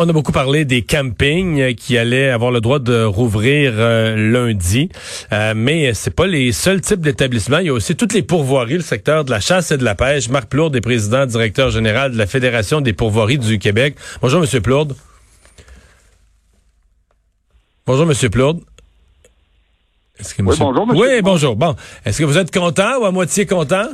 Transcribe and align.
On 0.00 0.08
a 0.08 0.12
beaucoup 0.12 0.30
parlé 0.30 0.64
des 0.64 0.82
campings 0.82 1.60
euh, 1.60 1.72
qui 1.72 1.98
allaient 1.98 2.30
avoir 2.30 2.52
le 2.52 2.60
droit 2.60 2.78
de 2.78 3.02
rouvrir 3.02 3.72
euh, 3.74 4.14
lundi, 4.14 4.90
euh, 5.32 5.54
mais 5.56 5.92
c'est 5.92 6.14
pas 6.14 6.28
les 6.28 6.52
seuls 6.52 6.80
types 6.80 7.00
d'établissements. 7.00 7.58
Il 7.58 7.66
y 7.66 7.68
a 7.68 7.72
aussi 7.72 7.96
toutes 7.96 8.12
les 8.12 8.22
pourvoiries, 8.22 8.74
le 8.74 8.80
secteur 8.80 9.24
de 9.24 9.32
la 9.32 9.40
chasse 9.40 9.72
et 9.72 9.76
de 9.76 9.82
la 9.82 9.96
pêche. 9.96 10.28
Marc 10.28 10.48
Plourde 10.48 10.76
est 10.76 10.80
président 10.80 11.26
directeur 11.26 11.70
général 11.70 12.12
de 12.12 12.16
la 12.16 12.28
Fédération 12.28 12.80
des 12.80 12.92
pourvoiries 12.92 13.38
du 13.38 13.58
Québec. 13.58 13.96
Bonjour, 14.22 14.40
Monsieur 14.40 14.60
Plourde. 14.60 14.94
Bonjour, 17.84 18.06
Monsieur 18.06 18.30
Plourde. 18.30 18.60
Que 20.18 20.42
Oui, 20.42 20.56
bonjour, 20.60 20.86
monsieur. 20.86 21.02
Oui, 21.02 21.22
bonjour. 21.22 21.56
Bon, 21.56 21.74
est-ce 22.04 22.20
que 22.20 22.24
vous 22.24 22.38
êtes 22.38 22.56
content 22.56 23.00
ou 23.00 23.04
à 23.04 23.10
moitié 23.10 23.46
content? 23.46 23.88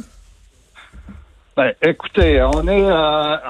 Ben, 1.56 1.72
écoutez, 1.80 2.42
on 2.42 2.68
est, 2.68 2.92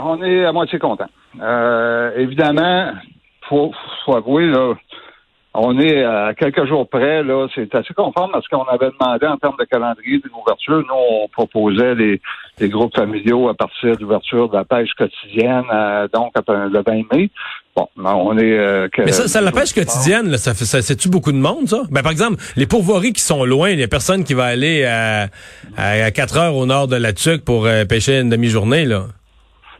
on 0.05 0.23
est 0.23 0.45
à 0.45 0.53
moitié 0.53 0.79
content. 0.79 1.09
Euh, 1.41 2.13
évidemment, 2.17 2.93
faut, 3.49 3.73
faut 4.05 4.17
avouer, 4.17 4.47
là, 4.47 4.75
on 5.57 5.79
est 5.79 6.03
à 6.03 6.35
quelques 6.35 6.67
jours 6.67 6.89
près, 6.89 7.23
là, 7.23 7.47
c'est 7.55 7.73
assez 7.77 7.95
conforme 7.95 8.35
à 8.35 8.41
ce 8.41 8.49
qu'on 8.49 8.65
avait 8.65 8.91
demandé 8.91 9.27
en 9.27 9.37
termes 9.37 9.55
de 9.59 9.65
calendrier 9.65 10.19
d'ouverture. 10.19 10.79
Nous, 10.79 10.95
on 11.23 11.29
proposait 11.29 11.95
les, 11.95 12.21
groupes 12.69 12.95
familiaux 12.95 13.49
à 13.49 13.55
partir 13.55 13.97
d'ouverture 13.97 14.49
de 14.49 14.57
la 14.57 14.65
pêche 14.65 14.91
quotidienne, 14.99 15.65
euh, 15.73 16.09
donc 16.13 16.33
le 16.49 16.83
20 16.83 17.17
mai. 17.17 17.31
Bon, 17.77 17.89
on 17.97 18.37
est. 18.37 18.59
Euh, 18.59 18.89
Mais 18.99 19.13
ça, 19.13 19.29
ça 19.29 19.41
la 19.41 19.53
pêche 19.53 19.73
quotidienne, 19.73 20.29
là, 20.29 20.39
ça 20.39 20.55
ça, 20.55 20.83
c'est-tu 20.83 21.09
beaucoup 21.09 21.33
de 21.33 21.39
monde, 21.39 21.69
ça? 21.69 21.83
Ben, 21.91 22.03
par 22.03 22.13
exemple, 22.13 22.43
les 22.57 22.67
pourvoiries 22.67 23.13
qui 23.13 23.23
sont 23.23 23.45
loin, 23.45 23.71
il 23.71 23.79
y 23.79 23.83
a 23.85 23.89
personne 23.89 24.25
qui 24.25 24.35
va 24.35 24.45
aller 24.47 24.85
à, 24.85 25.29
à, 25.77 26.11
4 26.11 26.37
heures 26.37 26.57
au 26.57 26.67
nord 26.67 26.89
de 26.89 26.97
la 26.97 27.13
Tuque 27.13 27.45
pour 27.45 27.67
euh, 27.67 27.85
pêcher 27.85 28.21
une 28.21 28.29
demi-journée, 28.29 28.85
là. 28.87 29.07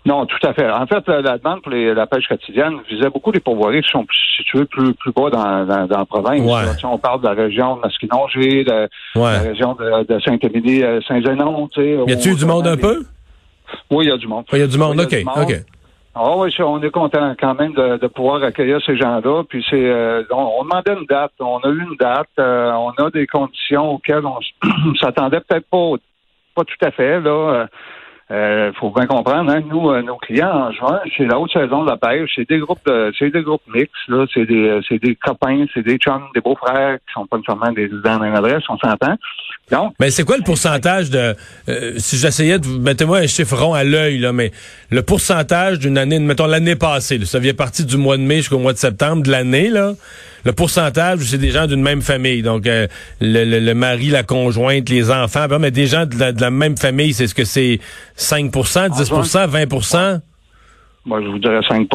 Non, 0.07 0.27
tout 0.27 0.47
à 0.47 0.53
fait. 0.53 0.71
En 0.71 0.87
fait, 0.87 1.07
la 1.09 1.39
demande 1.39 1.63
pour 1.63 1.73
la 1.73 2.07
pêche 2.07 2.29
quotidienne 2.29 2.75
visait 2.91 3.09
beaucoup 3.09 3.33
les 3.33 3.41
pourvoiries 3.41 3.81
qui 3.81 3.91
sont 3.91 4.07
situés 4.37 4.67
plus, 4.67 4.93
plus 4.95 5.13
bas 5.13 5.31
dans, 5.31 5.65
dans, 5.65 5.87
dans 5.87 5.99
la 5.99 6.05
province. 6.05 6.77
Si 6.79 6.85
on 6.85 6.99
parle 6.99 7.23
de 7.23 7.27
la 7.29 7.33
région 7.33 7.77
de 7.77 7.81
Masquinongé, 7.81 8.65
de, 8.65 8.89
la 9.15 9.39
région 9.41 9.75
de, 9.75 10.05
de 10.05 10.21
Saint-Émilie, 10.21 10.83
euh, 10.83 11.01
sais. 11.01 11.21
Y 11.21 12.13
a-tu 12.13 12.35
du 12.35 12.45
monde 12.45 12.67
un 12.67 12.77
peu? 12.77 13.05
Oui, 13.91 14.05
il 14.05 14.09
y 14.09 14.13
a 14.13 14.19
du 14.19 14.27
monde. 14.27 14.45
Il 14.53 14.59
y 14.59 14.63
a 14.63 14.67
du 14.67 14.79
monde, 14.79 15.01
OK, 15.01 15.17
OK. 15.37 15.55
Ah 16.17 16.37
oui, 16.37 16.55
on 16.61 16.81
est 16.81 16.91
content 16.91 17.35
quand 17.41 17.55
même 17.59 17.73
de, 17.73 17.97
de 17.97 18.07
pouvoir 18.07 18.41
accueillir 18.45 18.79
ces 18.87 18.97
gens-là. 18.97 19.43
Puis 19.49 19.65
c'est, 19.69 19.85
euh, 19.85 20.23
on, 20.31 20.63
demandait 20.63 20.93
une 20.93 21.07
date, 21.07 21.33
on 21.41 21.59
a 21.59 21.69
eu 21.69 21.81
une 21.81 21.97
date, 21.99 22.29
euh, 22.39 22.71
on 22.73 22.91
a 22.91 23.11
des 23.11 23.27
conditions 23.27 23.95
auxquelles 23.95 24.25
on 24.25 24.39
s'attendait 25.01 25.41
peut-être 25.41 25.67
pas, 25.69 25.95
pas 26.55 26.63
tout 26.63 26.87
à 26.87 26.93
fait 26.93 27.21
là. 27.21 27.67
Euh, 28.31 28.73
faut 28.81 28.91
bien 28.91 29.05
comprendre, 29.05 29.51
hein, 29.51 29.61
nous, 29.69 29.91
euh, 29.91 30.01
nos 30.01 30.17
clients 30.17 30.49
en 30.49 30.73
juin, 30.73 30.99
c'est 31.15 31.27
la 31.27 31.39
haute 31.39 31.53
saison 31.53 31.85
de 31.85 31.91
la 31.91 31.99
pêche, 31.99 32.31
c'est 32.35 32.49
des 32.49 32.59
groupes 32.59 32.81
de, 32.87 33.13
c'est 33.19 33.31
des 33.31 33.43
groupes 33.43 33.63
mixtes, 33.69 33.93
là, 34.09 34.25
c'est 34.33 34.47
des, 34.47 34.67
euh, 34.67 34.81
c'est 34.89 34.99
des 34.99 35.15
copains, 35.15 35.67
c'est 35.75 35.83
des 35.83 35.99
chums, 35.99 36.25
des 36.35 36.41
beaux-frères 36.41 36.97
qui 37.07 37.13
sont 37.13 37.27
pas 37.27 37.37
nécessairement 37.37 37.73
des 37.73 37.89
dans 37.89 38.19
la 38.19 38.39
adresse, 38.39 38.63
on 38.71 38.79
s'entend. 38.79 39.17
Donc. 39.71 39.93
Mais 40.01 40.11
c'est 40.11 40.25
quoi 40.25 40.39
le 40.39 40.43
pourcentage 40.43 41.11
de, 41.11 41.35
si 41.99 42.17
j'essayais 42.17 42.59
de, 42.59 42.67
mettez-moi 42.67 43.19
un 43.19 43.27
chiffre 43.27 43.57
rond 43.57 43.75
à 43.75 43.85
l'œil, 43.85 44.19
là, 44.19 44.33
mais 44.33 44.53
le 44.91 45.03
pourcentage 45.03 45.79
d'une 45.79 45.99
année, 45.99 46.19
mettons 46.19 46.47
l'année 46.47 46.77
passée, 46.77 47.23
ça 47.27 47.39
vient 47.39 47.53
partir 47.53 47.85
du 47.85 47.99
mois 47.99 48.17
de 48.17 48.23
mai 48.23 48.37
jusqu'au 48.37 48.59
mois 48.59 48.73
de 48.73 48.79
septembre 48.79 49.23
de 49.23 49.31
l'année, 49.31 49.69
là, 49.69 49.93
le 50.45 50.53
pourcentage, 50.53 51.21
c'est 51.23 51.39
des 51.39 51.51
gens 51.51 51.67
d'une 51.67 51.83
même 51.83 52.03
famille. 52.03 52.43
Donc, 52.43 52.67
le, 52.67 52.89
le, 53.21 53.75
mari, 53.75 54.09
la 54.09 54.23
conjointe, 54.23 54.89
les 54.89 55.11
enfants, 55.11 55.47
mais 55.59 55.71
des 55.71 55.87
gens 55.87 56.07
de 56.07 56.19
la, 56.19 56.33
de 56.33 56.41
la 56.41 56.51
même 56.51 56.77
famille, 56.77 57.15
c'est 57.15 57.27
ce 57.27 57.35
que 57.35 57.45
c'est 57.45 57.81
5% 58.19 58.51
10% 58.91 59.47
20 59.49 60.21
moi, 61.07 61.21
je 61.21 61.29
vous 61.29 61.39
dirais 61.39 61.61
5 61.69 61.87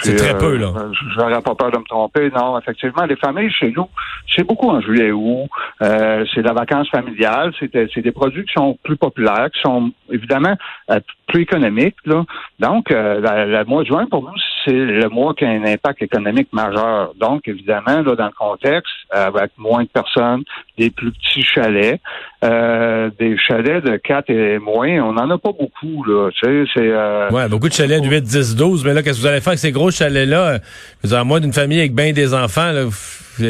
C'est 0.00 0.16
très 0.16 0.36
peu, 0.36 0.56
là. 0.56 0.72
Euh, 0.76 0.92
je 0.92 1.18
n'aurais 1.18 1.40
pas 1.40 1.54
peur 1.54 1.70
de 1.70 1.78
me 1.78 1.84
tromper. 1.84 2.30
Non, 2.34 2.58
effectivement, 2.58 3.04
les 3.04 3.16
familles 3.16 3.50
chez 3.50 3.72
nous, 3.74 3.88
c'est 4.34 4.44
beaucoup 4.44 4.68
en 4.68 4.80
juillet 4.80 5.10
août. 5.10 5.48
Euh, 5.80 6.24
c'est 6.34 6.42
la 6.42 6.52
vacance 6.52 6.88
familiale. 6.90 7.52
C'est 7.58 8.00
des 8.00 8.12
produits 8.12 8.44
qui 8.44 8.52
sont 8.52 8.78
plus 8.82 8.96
populaires, 8.96 9.48
qui 9.52 9.60
sont 9.62 9.90
évidemment 10.10 10.54
euh, 10.90 11.00
plus 11.28 11.42
économiques. 11.42 11.96
Là. 12.04 12.24
Donc, 12.58 12.90
le 12.90 13.64
mois 13.64 13.82
de 13.82 13.88
juin, 13.88 14.06
pour 14.10 14.22
nous, 14.22 14.36
c'est 14.64 14.72
le 14.72 15.08
mois 15.08 15.34
qui 15.34 15.44
a 15.44 15.48
un 15.48 15.64
impact 15.64 16.02
économique 16.02 16.48
majeur. 16.52 17.14
Donc, 17.18 17.48
évidemment, 17.48 18.02
là, 18.02 18.14
dans 18.14 18.26
le 18.26 18.32
contexte, 18.38 18.92
avec 19.10 19.52
moins 19.56 19.84
de 19.84 19.88
personnes, 19.88 20.42
des 20.76 20.90
plus 20.90 21.10
petits 21.12 21.42
chalets, 21.42 22.00
euh, 22.44 23.08
des 23.20 23.36
chalets 23.38 23.84
de 23.84 23.96
4 23.96 24.30
et 24.30 24.58
moins, 24.58 25.00
on 25.00 25.12
n'en 25.12 25.30
a 25.30 25.38
pas 25.38 25.52
beaucoup, 25.52 26.02
là. 26.04 26.30
Tu 26.32 26.40
sais, 26.40 26.70
c'est... 26.74 26.90
Euh, 26.90 27.30
ouais, 27.30 27.48
beaucoup 27.48 27.68
de 27.68 27.72
chalets 27.72 28.02
de 28.02 28.08
8, 28.08 28.20
10, 28.22 28.41
12, 28.50 28.84
mais 28.84 28.94
là, 28.94 29.02
qu'est-ce 29.02 29.16
que 29.16 29.22
vous 29.22 29.26
allez 29.26 29.40
faire 29.40 29.48
avec 29.48 29.58
ces 29.58 29.72
gros 29.72 29.90
chalets-là? 29.90 30.58
Vous 31.02 31.14
avez 31.14 31.24
moins 31.24 31.40
d'une 31.40 31.52
famille 31.52 31.78
avec 31.78 31.94
bien 31.94 32.12
des 32.12 32.34
enfants, 32.34 32.72
là, 32.72 32.86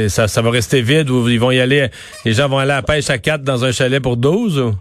ça, 0.09 0.29
ça 0.29 0.43
va 0.43 0.51
rester 0.51 0.83
vide 0.83 1.11
ou 1.11 1.29
ils 1.29 1.41
vont 1.41 1.51
y 1.51 1.61
aller, 1.61 1.89
les 2.25 2.33
gens 2.33 2.49
vont 2.49 2.59
aller 2.59 2.73
à 2.73 2.77
la 2.77 2.83
pêche 2.83 3.11
à 3.11 3.19
4 3.19 3.43
dans 3.43 3.65
un 3.65 3.73
chalet 3.73 4.03
pour 4.03 4.17
12? 4.17 4.75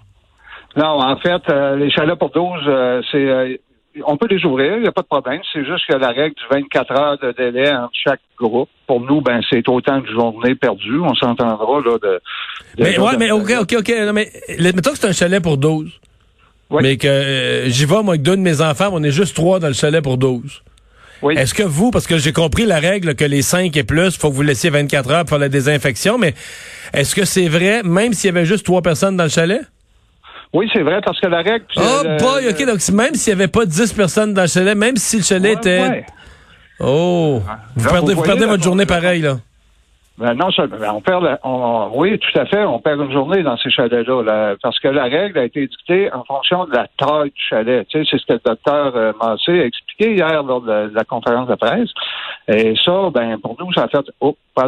Non, 0.78 1.02
en 1.02 1.18
fait, 1.18 1.42
euh, 1.50 1.76
les 1.76 1.92
chalets 1.92 2.18
pour 2.18 2.30
12, 2.30 3.04
c'est 3.12 3.60
on 4.06 4.18
peut 4.18 4.28
les 4.30 4.44
ouvrir, 4.46 4.78
il 4.78 4.84
n'y 4.84 4.88
a 4.88 4.92
pas 4.92 5.02
de 5.02 5.08
problème. 5.08 5.42
C'est 5.52 5.66
juste 5.66 5.86
que 5.88 5.96
la 5.96 6.10
règle 6.10 6.36
du 6.36 6.44
24 6.50 6.92
heures 6.92 7.18
de 7.18 7.32
délai 7.32 7.74
entre 7.74 7.92
chaque 7.94 8.22
groupe, 8.38 8.70
pour 8.88 9.02
nous, 9.02 9.22
ben 9.22 9.42
c'est 9.50 9.68
autant 9.68 10.00
de 10.00 10.08
journées 10.08 10.56
perdues. 10.56 11.00
On 11.02 11.14
s'entendra 11.16 11.80
là 11.82 11.98
de. 12.02 12.22
mais 12.78 13.00
ouais, 13.00 13.18
mais 13.18 13.32
ok, 13.32 13.52
ok, 13.62 13.76
ok. 13.80 13.94
mais 14.14 14.30
mettons 14.60 14.92
que 14.92 14.98
c'est 14.98 15.08
un 15.08 15.14
chalet 15.14 15.42
pour 15.42 15.58
12. 15.58 16.00
Mais 16.80 16.98
que 16.98 17.08
euh, 17.08 17.70
j'y 17.70 17.86
vais, 17.86 18.02
moi, 18.02 18.14
avec 18.14 18.22
deux 18.22 18.38
de 18.38 18.42
mes 18.42 18.62
enfants, 18.62 18.90
on 18.94 19.04
est 19.04 19.12
juste 19.12 19.36
trois 19.36 19.60
dans 19.60 19.68
le 19.68 19.74
chalet 19.74 20.02
pour 20.02 20.18
12. 20.18 20.64
Oui. 21.22 21.36
Est-ce 21.38 21.54
que 21.54 21.64
vous, 21.64 21.92
parce 21.92 22.08
que 22.08 22.18
j'ai 22.18 22.34
compris 22.34 22.66
la 22.66 22.80
règle 22.80 23.16
que 23.16 23.26
les 23.26 23.42
5 23.42 23.76
et 23.76 23.84
plus, 23.84 24.18
faut 24.18 24.30
que 24.30 24.36
vous 24.36 24.42
laissiez 24.42 24.70
24 24.70 25.12
heures 25.12 25.26
pour 25.26 25.38
la 25.38 25.50
désinfection, 25.50 26.18
mais 26.18 26.34
est-ce 26.94 27.14
que 27.14 27.26
c'est 27.26 27.48
vrai, 27.48 27.84
même 27.84 28.14
s'il 28.14 28.30
y 28.30 28.32
avait 28.32 28.46
juste 28.46 28.66
trois 28.66 28.82
personnes 28.82 29.18
dans 29.18 29.26
le 29.26 29.30
chalet? 29.30 29.62
Oui, 30.54 30.68
c'est 30.74 30.82
vrai, 30.82 31.00
parce 31.06 31.20
que 31.20 31.28
la 31.28 31.42
règle... 31.42 31.66
Oh 31.78 32.02
boy, 32.20 32.50
OK, 32.50 32.66
donc 32.66 32.90
même 32.90 33.14
s'il 33.16 33.34
n'y 33.36 33.42
avait 33.42 33.52
pas 33.52 33.66
10 33.66 33.94
personnes 33.94 34.34
dans 34.34 34.42
le 34.42 34.48
chalet, 34.48 34.76
même 34.76 34.98
si 34.98 35.18
le 35.18 35.24
chalet 35.24 35.58
était... 35.58 36.06
Oh, 36.80 37.42
vous 37.76 37.90
perdez, 37.90 38.14
vous, 38.16 38.24
perdez 38.24 38.46
votre 38.46 38.64
journée 38.64 38.88
pareil, 38.88 39.22
là. 39.22 39.38
Ben 40.22 40.36
non, 40.36 40.50
ben, 40.56 40.92
on 40.94 41.02
perd, 41.02 41.40
on, 41.44 41.90
oui, 41.96 42.20
tout 42.20 42.40
à 42.40 42.46
fait, 42.46 42.64
on 42.64 42.78
perd 42.80 43.02
une 43.02 43.12
journée 43.12 43.42
dans 43.42 43.58
ces 43.58 43.72
chalets-là, 43.72 44.56
parce 44.62 44.80
que 44.80 44.88
la 44.88 45.06
règle 45.06 45.40
a 45.40 45.46
été 45.46 45.66
dictée 45.66 46.14
en 46.14 46.24
fonction 46.24 46.66
de 46.66 46.74
la 46.74 46.86
taille 46.96 47.32
du 47.32 47.42
chalet. 47.50 47.88
Tu 47.90 47.98
sais, 47.98 48.08
c'est 48.12 48.22
ce 48.22 48.26
que 48.28 48.34
le 48.34 48.42
docteur 48.46 48.96
euh, 48.96 49.14
Massé 49.20 49.62
a 49.62 49.66
expliqué 49.66 50.14
hier 50.14 50.44
lors 50.44 50.62
de, 50.62 50.92
la 50.94 51.04
conférence 51.06 51.48
de 51.48 51.56
presse. 51.56 51.90
Et 52.48 52.76
ça, 52.86 53.10
ben 53.12 53.40
pour 53.40 53.58
nous, 53.60 53.74
ça 53.74 53.86
a 53.86 53.88
fait, 53.88 54.06
oh, 54.20 54.36
pas 54.54 54.68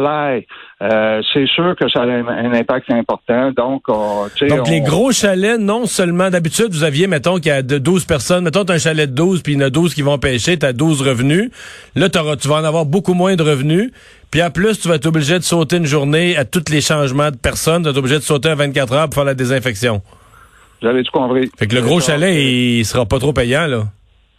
euh, 0.82 1.22
c'est 1.32 1.46
sûr 1.46 1.76
que 1.76 1.88
ça 1.88 2.02
a 2.02 2.06
un, 2.06 2.52
impact 2.52 2.90
important. 2.90 3.52
Donc, 3.52 3.84
donc 3.86 4.68
les 4.68 4.80
gros 4.80 5.12
chalets, 5.12 5.58
non 5.58 5.86
seulement 5.86 6.30
d'habitude, 6.30 6.72
vous 6.72 6.84
aviez, 6.84 7.06
mettons, 7.06 7.36
qu'il 7.36 7.46
y 7.46 7.50
a 7.50 7.62
de 7.62 7.78
12 7.78 8.06
personnes, 8.06 8.44
mettons, 8.44 8.64
as 8.64 8.72
un 8.72 8.78
chalet 8.78 9.08
de 9.08 9.14
12, 9.14 9.42
puis 9.42 9.52
il 9.52 9.60
y 9.60 9.62
en 9.62 9.66
a 9.66 9.70
12 9.70 9.94
qui 9.94 10.02
vont 10.02 10.18
pêcher, 10.18 10.58
tu 10.58 10.66
as 10.66 10.72
12 10.72 11.02
revenus. 11.02 11.50
Là, 11.94 12.08
tu 12.08 12.48
vas 12.48 12.56
en 12.56 12.64
avoir 12.64 12.86
beaucoup 12.86 13.14
moins 13.14 13.36
de 13.36 13.42
revenus. 13.42 13.92
Puis 14.34 14.42
en 14.42 14.50
plus, 14.50 14.80
tu 14.80 14.88
vas 14.88 14.96
être 14.96 15.06
obligé 15.06 15.38
de 15.38 15.44
sauter 15.44 15.76
une 15.76 15.86
journée 15.86 16.36
à 16.36 16.44
tous 16.44 16.68
les 16.68 16.80
changements 16.80 17.30
de 17.30 17.36
personnes. 17.36 17.82
Tu 17.82 17.84
vas 17.84 17.90
être 17.90 17.98
obligé 17.98 18.16
de 18.16 18.24
sauter 18.24 18.48
à 18.48 18.56
24 18.56 18.92
heures 18.92 19.04
pour 19.04 19.14
faire 19.14 19.24
la 19.24 19.34
désinfection. 19.34 20.02
J'avais 20.82 21.04
tout 21.04 21.12
compris. 21.12 21.48
Fait 21.56 21.68
que 21.68 21.76
le 21.76 21.82
gros 21.82 22.00
chalet, 22.00 22.34
il 22.34 22.84
sera 22.84 23.06
pas 23.06 23.20
trop 23.20 23.32
payant, 23.32 23.68
là. 23.68 23.84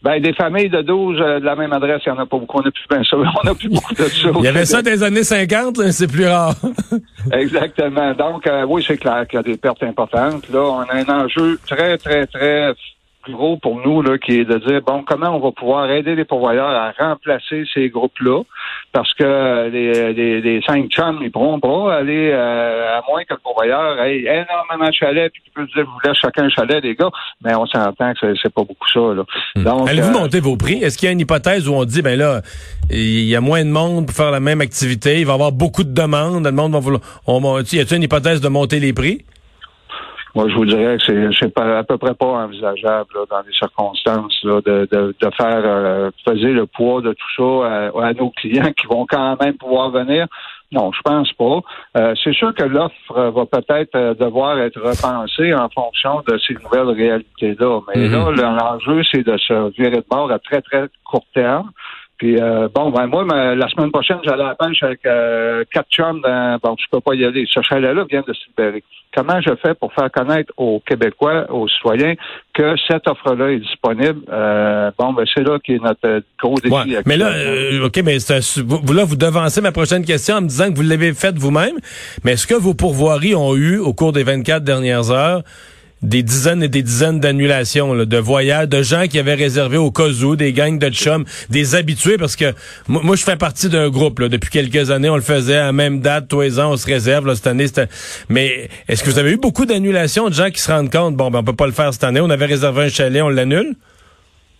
Ben, 0.03 0.21
des 0.21 0.33
familles 0.33 0.69
de 0.69 0.81
12 0.81 1.17
euh, 1.17 1.39
de 1.39 1.45
la 1.45 1.55
même 1.55 1.71
adresse, 1.71 2.01
il 2.05 2.11
n'y 2.11 2.17
en 2.17 2.21
a 2.21 2.25
pas 2.25 2.37
beaucoup. 2.37 2.59
On 2.59 2.63
n'a 2.63 2.71
plus 2.71 2.83
bien 2.89 3.03
ça. 3.05 3.15
On 3.41 3.47
n'a 3.47 3.55
plus 3.55 3.69
beaucoup 3.69 3.93
de 3.93 4.03
ça. 4.03 4.29
il 4.37 4.43
y 4.43 4.47
avait 4.49 4.65
ça 4.65 4.81
des 4.81 5.01
années 5.01 5.23
50, 5.23 5.81
c'est 5.91 6.11
plus 6.11 6.27
rare. 6.27 6.55
Exactement. 7.31 8.13
Donc, 8.15 8.47
euh, 8.47 8.65
oui, 8.67 8.83
c'est 8.85 8.97
clair 8.97 9.25
qu'il 9.29 9.37
y 9.37 9.39
a 9.39 9.43
des 9.43 9.55
pertes 9.55 9.83
importantes. 9.83 10.49
Là, 10.49 10.59
on 10.59 10.81
a 10.81 10.93
un 10.93 11.23
enjeu 11.23 11.57
très, 11.65 11.97
très, 11.97 12.27
très 12.27 12.73
gros 13.31 13.57
pour 13.57 13.79
nous, 13.85 14.01
là, 14.01 14.17
qui 14.17 14.39
est 14.39 14.45
de 14.45 14.57
dire, 14.57 14.81
bon, 14.81 15.03
comment 15.05 15.35
on 15.35 15.39
va 15.39 15.51
pouvoir 15.51 15.89
aider 15.89 16.15
les 16.15 16.25
pourvoyeurs 16.25 16.69
à 16.69 16.91
remplacer 16.97 17.63
ces 17.73 17.89
groupes-là, 17.89 18.43
parce 18.91 19.13
que 19.13 19.69
les, 19.69 20.13
les, 20.13 20.41
les 20.41 20.61
cinq 20.61 20.89
chums, 20.89 21.19
ils 21.21 21.31
pourront 21.31 21.59
pas 21.59 21.95
aller, 21.95 22.31
euh, 22.31 22.97
à 22.97 23.01
moins 23.09 23.23
que 23.23 23.33
le 23.33 23.39
pourvoyeur 23.39 24.01
ait 24.01 24.19
énormément 24.21 24.87
de 24.87 24.93
chalets, 24.93 25.31
puis 25.31 25.41
qu'il 25.43 25.53
peut 25.53 25.65
dire, 25.73 25.85
vous 25.85 25.99
laissez 26.03 26.19
chacun 26.21 26.45
un 26.45 26.49
chalet, 26.49 26.83
les 26.83 26.95
gars, 26.95 27.09
mais 27.43 27.55
on 27.55 27.65
s'entend 27.65 28.13
que 28.13 28.33
c'est 28.41 28.53
pas 28.53 28.63
beaucoup 28.63 28.87
ça, 28.93 29.13
là. 29.13 29.23
Hmm. 29.55 29.63
Donc, 29.63 29.89
Allez-vous 29.89 30.15
euh, 30.15 30.19
monter 30.21 30.39
vos 30.39 30.57
prix? 30.57 30.83
Est-ce 30.83 30.97
qu'il 30.97 31.07
y 31.07 31.09
a 31.09 31.11
une 31.11 31.19
hypothèse 31.19 31.67
où 31.67 31.73
on 31.73 31.85
dit, 31.85 32.01
ben 32.01 32.17
là, 32.17 32.41
il 32.89 33.25
y 33.25 33.35
a 33.35 33.41
moins 33.41 33.63
de 33.63 33.69
monde 33.69 34.07
pour 34.07 34.15
faire 34.15 34.31
la 34.31 34.39
même 34.39 34.61
activité, 34.61 35.19
il 35.19 35.25
va 35.25 35.33
y 35.33 35.35
avoir 35.35 35.51
beaucoup 35.51 35.83
de 35.83 35.93
demandes, 35.93 36.45
le 36.45 36.51
monde 36.51 36.73
va 36.73 36.79
vouloir, 36.79 37.01
on, 37.27 37.41
y 37.59 37.79
a-t-il 37.79 37.97
une 37.97 38.03
hypothèse 38.03 38.41
de 38.41 38.47
monter 38.47 38.79
les 38.79 38.93
prix? 38.93 39.25
Moi, 40.35 40.49
je 40.49 40.55
vous 40.55 40.65
dirais 40.65 40.97
que 40.97 41.31
c'est 41.31 41.59
à 41.59 41.83
peu 41.83 41.97
près 41.97 42.13
pas 42.13 42.25
envisageable 42.25 43.09
dans 43.29 43.39
les 43.47 43.53
circonstances 43.53 44.37
de, 44.43 44.61
de, 44.65 45.15
de, 45.17 45.29
faire 45.37 45.61
euh, 45.63 46.11
peser 46.25 46.51
le 46.51 46.65
poids 46.65 47.01
de 47.01 47.13
tout 47.13 47.27
ça 47.37 47.89
à, 48.03 48.13
nos 48.13 48.31
clients 48.31 48.73
qui 48.73 48.85
vont 48.87 49.05
quand 49.09 49.41
même 49.41 49.53
pouvoir 49.53 49.91
venir. 49.91 50.27
Non, 50.73 50.91
je 50.91 51.01
pense 51.03 51.31
pas. 51.33 51.61
Euh, 51.95 52.13
c'est 52.21 52.33
sûr 52.33 52.53
que 52.53 52.63
l'offre 52.63 53.13
va 53.13 53.45
peut-être 53.45 53.95
euh, 53.95 54.13
devoir 54.13 54.59
être 54.59 54.81
repensée 54.81 55.53
en 55.53 55.69
fonction 55.69 56.21
de 56.27 56.37
ces 56.39 56.55
nouvelles 56.55 56.93
réalités-là. 56.93 57.79
Mais 57.87 58.07
mm-hmm. 58.09 58.41
là, 58.41 58.57
l'enjeu, 58.59 59.03
c'est 59.09 59.25
de 59.25 59.37
se 59.37 59.71
virer 59.77 59.97
de 59.97 60.05
bord 60.09 60.29
à 60.31 60.39
très, 60.39 60.61
très 60.61 60.87
court 61.05 61.25
terme 61.33 61.71
Puis 62.17 62.39
euh, 62.39 62.69
bon, 62.73 62.91
ben 62.91 63.07
moi, 63.07 63.25
la 63.55 63.67
semaine 63.69 63.91
prochaine, 63.91 64.17
j'allais 64.23 64.43
à 64.43 64.47
la 64.47 64.55
pêche 64.55 64.81
avec 64.83 65.05
euh, 65.05 65.65
quatre 65.71 65.89
chums 65.89 66.21
dans 66.21 66.57
bon, 66.63 66.75
je 66.79 66.85
peux 66.89 67.01
pas 67.01 67.13
y 67.13 67.25
aller. 67.25 67.45
Ce 67.47 67.61
chalet-là 67.61 68.05
vient 68.09 68.23
de 68.25 68.33
se 68.33 68.39
libérer. 68.47 68.83
Comment 69.13 69.41
je 69.41 69.51
fais 69.61 69.73
pour 69.73 69.93
faire 69.93 70.09
connaître 70.11 70.51
aux 70.57 70.81
Québécois, 70.85 71.45
aux 71.49 71.67
citoyens, 71.67 72.15
que 72.53 72.75
cette 72.87 73.07
offre-là 73.07 73.51
est 73.51 73.59
disponible? 73.59 74.21
Euh, 74.31 74.91
bon, 74.97 75.13
ben 75.13 75.25
c'est 75.33 75.43
là 75.43 75.57
qui 75.59 75.73
est 75.73 75.83
notre 75.83 76.23
gros 76.41 76.55
défi. 76.55 76.97
mais 77.05 77.17
là, 77.17 77.31
OK, 77.83 77.99
mais 78.03 78.17
vous, 78.63 78.93
là, 78.93 79.03
vous 79.03 79.15
devancez 79.17 79.61
ma 79.61 79.71
prochaine 79.71 80.05
question 80.05 80.35
en 80.35 80.41
me 80.41 80.47
disant 80.47 80.71
que 80.71 80.75
vous 80.75 80.83
l'avez 80.83 81.13
faite 81.13 81.37
vous-même. 81.37 81.75
Mais 82.23 82.33
est-ce 82.33 82.47
que 82.47 82.55
vos 82.55 82.73
pourvoiries 82.73 83.35
ont 83.35 83.55
eu, 83.55 83.77
au 83.77 83.93
cours 83.93 84.13
des 84.13 84.23
24 84.23 84.63
dernières 84.63 85.11
heures, 85.11 85.43
des 86.05 86.23
dizaines 86.23 86.63
et 86.63 86.67
des 86.67 86.81
dizaines 86.81 87.19
d'annulations 87.19 87.93
de 87.95 88.17
voyages, 88.17 88.69
de 88.69 88.81
gens 88.81 89.07
qui 89.07 89.19
avaient 89.19 89.35
réservé 89.35 89.77
au 89.77 89.91
cas 89.91 90.05
des 90.37 90.53
gangs 90.53 90.79
de 90.79 90.89
chums, 90.89 91.25
des 91.49 91.75
habitués, 91.75 92.17
parce 92.17 92.35
que 92.35 92.53
moi, 92.87 93.15
je 93.15 93.23
fais 93.23 93.35
partie 93.35 93.69
d'un 93.69 93.89
groupe. 93.89 94.19
Là, 94.19 94.29
depuis 94.29 94.49
quelques 94.49 94.91
années, 94.91 95.09
on 95.09 95.15
le 95.15 95.21
faisait 95.21 95.57
à 95.57 95.65
la 95.65 95.71
même 95.71 95.99
date, 95.99 96.27
tous 96.27 96.41
les 96.41 96.59
ans, 96.59 96.71
on 96.71 96.77
se 96.77 96.85
réserve. 96.85 97.25
Là, 97.27 97.35
cette 97.35 97.47
année. 97.47 97.65
Mais 98.29 98.69
est-ce 98.87 99.03
que 99.03 99.09
vous 99.09 99.19
avez 99.19 99.31
eu 99.31 99.37
beaucoup 99.37 99.65
d'annulations 99.65 100.29
de 100.29 100.33
gens 100.33 100.49
qui 100.49 100.59
se 100.59 100.71
rendent 100.71 100.91
compte, 100.91 101.15
bon, 101.15 101.31
ben, 101.31 101.39
on 101.39 101.43
peut 101.43 101.55
pas 101.55 101.65
le 101.65 101.71
faire 101.71 101.93
cette 101.93 102.03
année, 102.03 102.21
on 102.21 102.29
avait 102.29 102.45
réservé 102.45 102.83
un 102.83 102.89
chalet, 102.89 103.21
on 103.21 103.29
l'annule? 103.29 103.75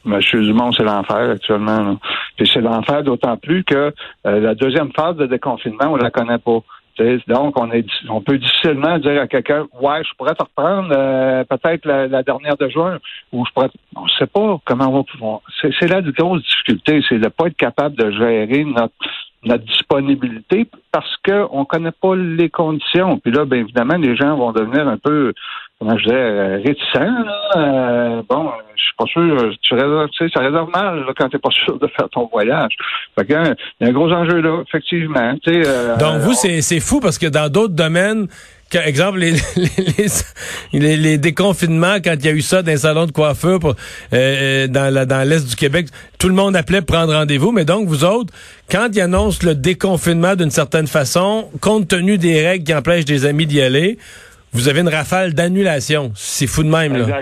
Monsieur 0.05 0.41
Dumont, 0.41 0.71
c'est 0.71 0.83
l'enfer 0.83 1.31
actuellement. 1.31 1.97
Puis 2.37 2.49
c'est 2.53 2.61
l'enfer 2.61 3.03
d'autant 3.03 3.37
plus 3.37 3.63
que 3.63 3.91
euh, 4.27 4.39
la 4.39 4.53
deuxième 4.53 4.91
phase 4.93 5.15
de 5.15 5.25
déconfinement, 5.25 5.87
on 5.89 5.95
la 5.95 6.11
connaît 6.11 6.37
pas. 6.37 6.59
Donc, 7.27 7.59
on, 7.59 7.71
est, 7.71 7.85
on 8.09 8.21
peut 8.21 8.37
difficilement 8.37 8.97
dire 8.99 9.21
à 9.21 9.27
quelqu'un, 9.27 9.67
ouais, 9.81 10.03
je 10.03 10.15
pourrais 10.17 10.33
te 10.33 10.43
reprendre 10.43 10.89
euh, 10.91 11.43
peut-être 11.43 11.85
la, 11.85 12.23
dernière 12.23 12.55
de 12.57 12.69
juin, 12.69 12.99
ou 13.33 13.45
je 13.45 13.51
pourrais. 13.51 13.69
On 13.95 14.05
ne 14.05 14.09
sait 14.17 14.27
pas 14.27 14.59
comment 14.65 14.87
on 14.87 14.97
va 14.97 15.03
pouvoir. 15.03 15.39
C'est 15.61 15.89
là 15.89 16.01
la 16.01 16.11
grosse 16.11 16.43
difficulté, 16.43 17.03
c'est 17.07 17.17
de 17.17 17.25
ne 17.25 17.29
pas 17.29 17.47
être 17.47 17.57
capable 17.57 17.95
de 17.95 18.11
gérer 18.11 18.63
notre 18.63 18.93
notre 19.45 19.63
disponibilité 19.63 20.67
parce 20.91 21.15
qu'on 21.23 21.59
ne 21.59 21.65
connaît 21.65 21.91
pas 21.91 22.15
les 22.15 22.49
conditions. 22.49 23.19
Puis 23.19 23.31
là, 23.31 23.45
bien 23.45 23.59
évidemment, 23.59 23.95
les 23.95 24.15
gens 24.15 24.35
vont 24.35 24.51
devenir 24.51 24.87
un 24.87 24.97
peu, 24.97 25.33
comment 25.79 25.97
je 25.97 26.03
dirais, 26.05 26.15
euh, 26.15 26.61
réticents. 26.63 27.25
Euh, 27.55 28.21
bon, 28.29 28.49
je 28.75 28.81
suis 28.81 28.95
pas 28.97 29.05
sûr, 29.05 29.51
tu 29.61 29.73
réserves, 29.73 30.09
tu 30.09 30.25
sais, 30.25 30.33
ça 30.33 30.41
réserve 30.41 30.69
mal 30.71 31.05
quand 31.17 31.29
tu 31.29 31.35
n'es 31.35 31.39
pas 31.39 31.49
sûr 31.65 31.77
de 31.79 31.87
faire 31.87 32.09
ton 32.09 32.29
voyage. 32.31 32.73
Fait 33.17 33.25
que, 33.25 33.33
hein, 33.33 33.55
il 33.79 33.85
y 33.85 33.87
a 33.87 33.89
un 33.89 33.93
gros 33.93 34.11
enjeu 34.11 34.41
là, 34.41 34.61
effectivement. 34.67 35.35
Euh, 35.47 35.97
Donc 35.97 36.21
vous, 36.21 36.33
c'est 36.33 36.79
fou 36.79 36.99
parce 36.99 37.17
que 37.17 37.27
dans 37.27 37.49
d'autres 37.49 37.73
domaines, 37.75 38.27
exemple, 38.83 39.19
les, 39.19 39.33
les, 40.73 40.97
les, 40.97 41.17
déconfinements, 41.17 41.97
quand 42.03 42.15
il 42.19 42.25
y 42.25 42.29
a 42.29 42.31
eu 42.31 42.41
ça 42.41 42.61
dans 42.61 42.71
les 42.71 42.77
salons 42.77 43.05
de 43.05 43.11
coiffure 43.11 43.59
pour, 43.59 43.75
euh, 44.13 44.67
dans, 44.67 45.07
dans 45.07 45.27
l'Est 45.27 45.47
du 45.47 45.55
Québec, 45.55 45.87
tout 46.19 46.27
le 46.27 46.33
monde 46.33 46.55
appelait 46.55 46.81
pour 46.81 46.95
prendre 46.95 47.13
rendez-vous. 47.13 47.51
Mais 47.51 47.65
donc, 47.65 47.87
vous 47.87 48.03
autres, 48.03 48.33
quand 48.69 48.87
ils 48.93 49.01
annoncent 49.01 49.45
le 49.45 49.55
déconfinement 49.55 50.35
d'une 50.35 50.51
certaine 50.51 50.87
façon, 50.87 51.49
compte 51.61 51.87
tenu 51.87 52.17
des 52.17 52.45
règles 52.45 52.65
qui 52.65 52.73
empêchent 52.73 53.05
des 53.05 53.25
amis 53.25 53.45
d'y 53.45 53.61
aller, 53.61 53.97
vous 54.55 54.67
avez 54.69 54.81
une 54.81 54.89
rafale 54.89 55.33
d'annulation. 55.33 56.11
C'est 56.15 56.47
fou 56.47 56.63
de 56.63 56.69
même, 56.69 56.95
là. 56.95 57.21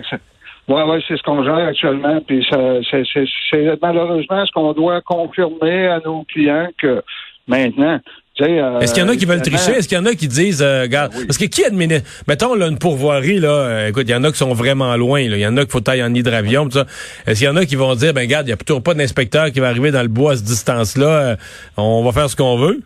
Oui, 0.69 0.81
oui, 0.87 1.03
c'est 1.07 1.17
ce 1.17 1.23
qu'on 1.23 1.43
gère 1.43 1.67
actuellement. 1.67 2.21
Puis 2.25 2.45
c'est 2.49 3.81
malheureusement 3.81 4.45
ce 4.45 4.51
qu'on 4.51 4.71
doit 4.73 5.01
confirmer 5.01 5.87
à 5.87 5.99
nos 6.05 6.23
clients 6.23 6.69
que 6.77 7.03
maintenant, 7.47 7.99
euh, 8.41 8.79
Est-ce 8.79 8.93
qu'il 8.93 9.03
y 9.03 9.05
en 9.05 9.09
a 9.09 9.15
qui 9.15 9.25
veulent 9.25 9.41
tricher? 9.41 9.73
Est-ce 9.73 9.87
qu'il 9.87 9.97
y 9.97 10.01
en 10.01 10.05
a 10.05 10.15
qui 10.15 10.27
disent, 10.27 10.63
euh, 10.63 10.83
regarde, 10.83 11.13
parce 11.27 11.37
que 11.37 11.45
qui 11.45 11.63
administre, 11.63 12.09
mettons, 12.27 12.55
là, 12.55 12.67
une 12.67 12.79
pourvoirie, 12.79 13.39
là, 13.39 13.49
euh, 13.49 13.89
écoute, 13.89 14.05
il 14.07 14.11
y 14.11 14.15
en 14.15 14.23
a 14.23 14.31
qui 14.31 14.37
sont 14.37 14.53
vraiment 14.53 14.95
loin, 14.95 15.19
Il 15.19 15.37
y 15.37 15.45
en 15.45 15.55
a 15.57 15.61
qu'il 15.61 15.71
faut 15.71 15.81
tailler 15.81 16.03
en 16.03 16.13
hydravion, 16.13 16.65
tout 16.65 16.79
ça. 16.79 16.85
Est-ce 17.27 17.39
qu'il 17.39 17.47
y 17.47 17.51
en 17.51 17.55
a 17.55 17.65
qui 17.65 17.75
vont 17.75 17.93
dire, 17.93 18.13
ben, 18.13 18.21
regarde, 18.21 18.47
il 18.47 18.49
n'y 18.49 18.53
a 18.53 18.57
toujours 18.57 18.81
pas 18.81 18.95
d'inspecteur 18.95 19.51
qui 19.51 19.59
va 19.59 19.67
arriver 19.67 19.91
dans 19.91 20.01
le 20.01 20.07
bois 20.07 20.33
à 20.33 20.35
cette 20.35 20.45
distance-là, 20.45 21.37
on 21.77 22.03
va 22.03 22.11
faire 22.11 22.29
ce 22.29 22.35
qu'on 22.35 22.57
veut? 22.57 22.81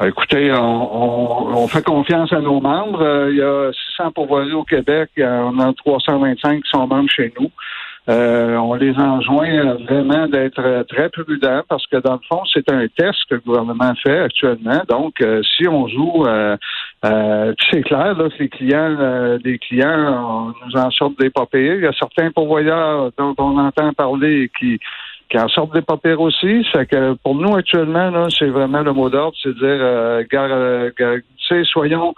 Écoutez, 0.00 0.52
on, 0.52 1.66
fait 1.66 1.84
confiance 1.84 2.32
à 2.32 2.40
nos 2.40 2.60
membres. 2.60 3.28
Il 3.30 3.36
y 3.36 3.42
a 3.42 3.72
600 3.96 4.12
pourvoiries 4.12 4.52
au 4.52 4.62
Québec. 4.62 5.10
On 5.18 5.58
en 5.58 5.70
a 5.70 5.72
325 5.72 6.62
qui 6.62 6.70
sont 6.70 6.86
membres 6.86 7.10
chez 7.10 7.32
nous. 7.38 7.50
Euh, 8.08 8.56
on 8.56 8.72
les 8.74 8.94
enjoint 8.96 9.74
vraiment 9.86 10.28
d'être 10.28 10.84
très 10.88 11.10
prudents 11.10 11.62
parce 11.68 11.86
que 11.88 11.98
dans 11.98 12.14
le 12.14 12.20
fond, 12.26 12.42
c'est 12.52 12.70
un 12.70 12.86
test 12.88 13.18
que 13.28 13.34
le 13.34 13.40
gouvernement 13.40 13.92
fait 14.02 14.20
actuellement. 14.20 14.80
Donc, 14.88 15.20
euh, 15.20 15.42
si 15.42 15.68
on 15.68 15.88
joue, 15.88 16.24
euh, 16.26 16.56
c'est 17.70 17.82
clair 17.82 18.16
là, 18.16 18.30
que 18.30 18.38
les 18.38 18.48
clients, 18.48 19.38
des 19.44 19.58
clients, 19.58 20.54
nous 20.66 20.80
en 20.80 20.90
sortent 20.90 21.18
des 21.18 21.28
papiers. 21.28 21.74
Il 21.74 21.82
y 21.82 21.86
a 21.86 21.92
certains 21.92 22.30
pourvoyeurs 22.30 23.10
dont 23.18 23.34
on 23.36 23.58
entend 23.58 23.92
parler 23.92 24.50
qui 24.58 24.80
qui 25.28 25.38
en 25.38 25.48
sortent 25.48 25.74
des 25.74 25.82
papiers 25.82 26.14
aussi. 26.14 26.66
C'est 26.72 26.86
que 26.86 27.14
pour 27.14 27.34
nous 27.34 27.54
actuellement, 27.54 28.10
là, 28.10 28.28
c'est 28.30 28.48
vraiment 28.48 28.82
le 28.82 28.92
mot 28.92 29.10
d'ordre, 29.10 29.36
c'est 29.42 29.54
de 29.54 30.20
dire, 30.20 30.28
gare, 30.30 31.20
soyons 31.64 32.14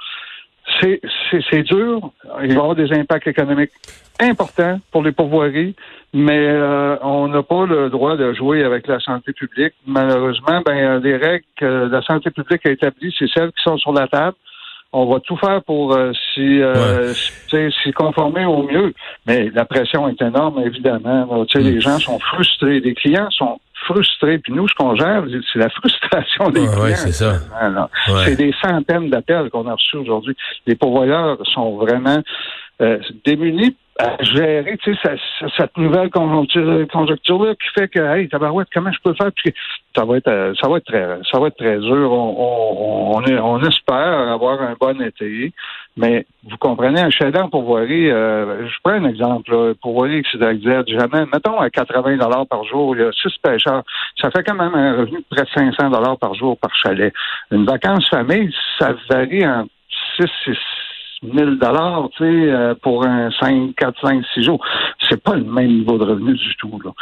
c'est 1.51 1.63
dur. 1.63 2.11
Il 2.43 2.49
va 2.49 2.55
y 2.55 2.57
avoir 2.57 2.75
des 2.75 2.93
impacts 2.93 3.27
économiques 3.27 3.73
importants 4.21 4.79
pour 4.91 5.03
les 5.03 5.13
pourvoiries, 5.13 5.75
mais 6.13 6.49
euh, 6.49 6.97
on 7.03 7.29
n'a 7.29 7.43
pas 7.43 7.67
le 7.67 7.89
droit 7.89 8.17
de 8.17 8.33
jouer 8.35 8.65
avec 8.65 8.87
la 8.87 9.01
santé 9.01 9.33
publique. 9.33 9.75
Malheureusement, 9.87 10.61
ben 10.65 10.99
les 11.01 11.17
règles 11.17 11.45
que 11.57 11.89
la 11.91 12.03
santé 12.03 12.31
publique 12.31 12.67
a 12.67 12.71
établies, 12.71 13.15
c'est 13.19 13.29
celles 13.33 13.53
qui 13.53 13.63
sont 13.63 13.79
sur 13.79 13.93
la 13.93 14.07
table. 14.09 14.37
On 14.93 15.07
va 15.07 15.21
tout 15.21 15.37
faire 15.37 15.63
pour 15.63 15.95
euh, 15.95 16.13
euh, 16.39 17.15
s'y 17.15 17.93
conformer 17.93 18.45
au 18.45 18.65
mieux. 18.65 18.93
Mais 19.27 19.51
la 19.55 19.65
pression 19.65 20.09
est 20.09 20.21
énorme, 20.21 20.63
évidemment. 20.65 21.47
sais, 21.49 21.61
Les 21.61 21.77
mm. 21.77 21.81
gens 21.81 21.99
sont 21.99 22.19
frustrés. 22.19 22.81
Les 22.81 22.95
clients 22.95 23.31
sont 23.31 23.61
frustrés. 23.87 24.39
Puis 24.39 24.53
nous, 24.53 24.67
ce 24.69 24.75
qu'on 24.75 24.97
gère, 24.97 25.25
c'est 25.53 25.59
la 25.59 25.71
frustration 25.71 26.51
des 26.51 26.67
clients. 26.67 26.97
c'est 26.97 27.13
ça. 27.13 27.35
C'est 28.25 28.37
des 28.37 28.53
centaines 28.61 29.11
d'appels 29.11 29.49
qu'on 29.51 29.67
a 29.69 29.75
reçus 29.75 29.97
aujourd'hui. 29.97 30.37
Les 30.67 30.75
pourvoyeurs 30.75 31.39
sont 31.55 31.77
vraiment 31.77 32.23
euh, 32.81 32.99
démunis 33.27 33.77
à 34.01 34.23
gérer 34.23 34.77
tu 34.79 34.95
sais, 34.97 35.17
cette 35.57 35.77
nouvelle 35.77 36.11
conjoncture-là 36.11 37.55
qui 37.55 37.69
fait 37.75 37.89
que, 37.89 38.01
hey, 38.01 38.29
tabarouette, 38.29 38.69
comment 38.73 38.93
je 38.93 38.99
peux 39.03 39.15
faire? 39.15 39.31
Puis 39.35 39.55
ça 39.95 40.05
va 40.05 40.17
être, 40.17 40.29
euh, 40.29 40.55
ça 40.61 40.69
va 40.69 40.79
être 40.79 40.87
très, 40.87 41.19
ça 41.31 41.39
va 41.39 41.49
être 41.49 41.57
très 41.57 41.79
dur. 41.79 42.13
On, 42.13 43.15
on, 43.15 43.23
on, 43.23 43.63
espère 43.63 44.31
avoir 44.31 44.63
un 44.63 44.75
bon 44.81 45.01
été, 45.03 45.53
mais 45.97 46.27
vous 46.45 46.57
comprenez, 46.57 47.01
un 47.01 47.11
chalet 47.11 47.37
en 47.37 47.49
pourvoirie, 47.49 48.11
euh, 48.11 48.67
je 48.69 48.75
prends 48.83 48.95
un 48.95 49.05
exemple, 49.05 49.51
là, 49.51 49.75
pourvoirie 49.81 50.23
qui 50.23 50.39
s'exagère 50.39 50.85
jamais. 50.87 51.27
Mettons 51.33 51.59
à 51.59 51.69
80 51.71 52.17
dollars 52.17 52.47
par 52.47 52.65
jour, 52.65 52.97
il 52.97 53.03
y 53.03 53.05
a 53.05 53.13
six 53.13 53.37
pêcheurs. 53.43 53.83
Ça 54.21 54.31
fait 54.31 54.43
quand 54.45 54.55
même 54.55 54.75
un 54.75 54.97
revenu 54.99 55.19
de 55.19 55.25
près 55.31 55.45
de 55.45 55.51
500 55.51 55.91
dollars 55.91 56.19
par 56.19 56.35
jour 56.35 56.57
par 56.57 56.75
chalet. 56.75 57.13
Une 57.51 57.67
vacance 57.67 58.09
famille, 58.09 58.55
ça 58.79 58.95
varie 59.11 59.47
en 59.47 59.67
6, 60.17 60.27
6 60.45 60.57
1000 61.23 61.59
dollars, 61.61 62.09
tu 62.17 62.25
sais, 62.25 62.51
euh, 62.51 62.75
pour 62.83 63.05
un 63.05 63.31
5, 63.41 63.75
4, 63.77 63.95
5, 64.01 64.25
6 64.35 64.45
jours. 64.45 64.65
C'est 65.09 65.23
pas 65.23 65.35
le 65.35 65.45
même 65.45 65.69
niveau 65.69 65.99
de 65.99 66.05
revenu 66.05 66.35
du 66.35 66.57
tout, 66.59 66.81
là. 66.83 66.93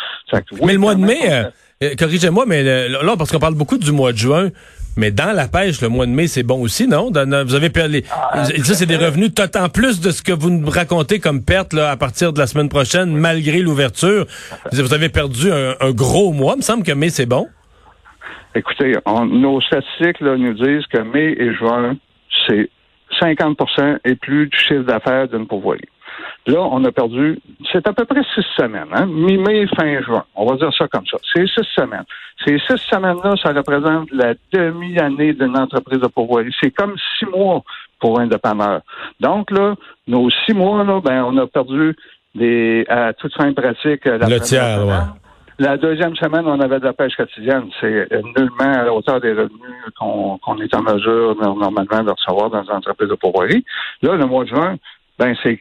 mais 0.64 0.72
le 0.72 0.78
mois 0.78 0.94
de 0.94 1.00
mai, 1.00 1.20
euh, 1.30 1.44
euh, 1.84 1.90
corrigez-moi, 1.96 2.44
mais 2.46 2.88
là, 2.88 3.14
parce 3.16 3.30
qu'on 3.30 3.38
parle 3.38 3.54
beaucoup 3.54 3.78
du 3.78 3.92
mois 3.92 4.12
de 4.12 4.18
juin, 4.18 4.48
mais 4.96 5.12
dans 5.12 5.32
la 5.32 5.46
pêche, 5.46 5.80
le 5.80 5.88
mois 5.88 6.06
de 6.06 6.10
mai, 6.10 6.26
c'est 6.26 6.42
bon 6.42 6.60
aussi, 6.60 6.88
non? 6.88 7.12
vous 7.12 7.54
avez 7.54 7.70
perdu. 7.70 8.02
Ah, 8.10 8.44
ça, 8.44 8.74
c'est 8.74 8.86
des 8.86 8.96
revenus 8.96 9.32
tout 9.32 9.56
en 9.56 9.68
plus 9.68 10.00
de 10.00 10.10
ce 10.10 10.22
que 10.22 10.32
vous 10.32 10.50
nous 10.50 10.68
racontez 10.68 11.20
comme 11.20 11.44
perte 11.44 11.72
là, 11.72 11.90
à 11.90 11.96
partir 11.96 12.32
de 12.32 12.40
la 12.40 12.48
semaine 12.48 12.68
prochaine, 12.68 13.16
malgré 13.16 13.60
l'ouverture. 13.60 14.26
Vous 14.72 14.94
avez 14.94 15.08
perdu 15.08 15.52
un, 15.52 15.90
gros 15.92 16.32
mois. 16.32 16.54
Il 16.56 16.58
me 16.58 16.62
semble 16.62 16.82
que 16.82 16.92
mai, 16.92 17.10
c'est 17.10 17.26
bon. 17.26 17.46
Écoutez, 18.56 18.94
nos 19.06 19.60
statistiques 19.60 20.20
là, 20.20 20.36
nous 20.36 20.54
disent 20.54 20.86
que 20.92 20.98
mai 20.98 21.36
et 21.38 21.54
juin, 21.54 21.96
c'est 22.48 22.68
50% 23.20 23.98
et 24.04 24.14
plus 24.14 24.48
du 24.48 24.56
chiffre 24.56 24.82
d'affaires 24.82 25.28
d'une 25.28 25.46
pourvoirie. 25.46 25.88
Là, 26.46 26.60
on 26.60 26.82
a 26.84 26.90
perdu, 26.90 27.38
c'est 27.70 27.86
à 27.86 27.92
peu 27.92 28.04
près 28.04 28.22
six 28.34 28.44
semaines, 28.56 28.88
hein? 28.92 29.06
mi-mai, 29.06 29.66
fin 29.76 30.00
juin. 30.02 30.24
On 30.34 30.46
va 30.46 30.56
dire 30.56 30.72
ça 30.76 30.88
comme 30.88 31.06
ça. 31.06 31.18
C'est 31.32 31.46
six 31.46 31.66
semaines. 31.76 32.04
Ces 32.44 32.58
six 32.60 32.78
semaines-là, 32.90 33.34
ça 33.42 33.52
représente 33.52 34.10
la 34.12 34.34
demi-année 34.52 35.34
d'une 35.34 35.56
entreprise 35.58 36.00
de 36.00 36.06
pourvoirie. 36.06 36.54
C'est 36.60 36.70
comme 36.70 36.94
six 37.18 37.26
mois 37.26 37.62
pour 38.00 38.18
un 38.18 38.26
dépanneur. 38.26 38.80
Donc, 39.20 39.50
là, 39.50 39.74
nos 40.06 40.30
six 40.30 40.54
mois, 40.54 40.84
là, 40.84 41.00
ben, 41.04 41.24
on 41.24 41.36
a 41.36 41.46
perdu 41.46 41.94
des, 42.34 42.86
à 42.88 43.12
toute 43.12 43.34
fin 43.34 43.52
pratique, 43.52 44.04
la 44.06 44.28
le 44.28 44.40
tiers, 44.40 44.86
ouais. 44.86 44.94
La 45.60 45.76
deuxième 45.76 46.14
semaine, 46.14 46.46
on 46.46 46.60
avait 46.60 46.78
de 46.78 46.84
la 46.84 46.92
pêche 46.92 47.16
quotidienne. 47.16 47.68
C'est 47.80 48.08
nullement 48.36 48.72
à 48.80 48.84
la 48.84 48.94
hauteur 48.94 49.20
des 49.20 49.32
revenus 49.32 49.92
qu'on 49.98 50.58
est 50.60 50.72
en 50.74 50.82
mesure 50.82 51.34
normalement 51.36 52.04
de 52.04 52.10
recevoir 52.10 52.50
dans 52.50 52.62
les 52.62 52.70
entreprises 52.70 53.08
de 53.08 53.14
pourvoirie. 53.14 53.64
Là, 54.02 54.14
le 54.14 54.26
mois 54.26 54.44
de 54.44 54.50
juin, 54.50 54.76
ben 55.18 55.34
c'est 55.42 55.60